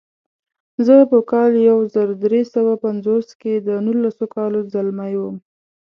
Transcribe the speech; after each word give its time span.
زه 0.85 0.95
په 1.11 1.19
کال 1.31 1.51
یو 1.69 1.79
زر 1.93 2.07
درې 2.25 2.41
سوه 2.53 2.73
پنځوس 2.85 3.27
کې 3.41 3.53
د 3.67 3.69
نولسو 3.85 4.25
کالو 4.35 4.59
ځلمی 4.73 5.13
وم. 5.21 5.35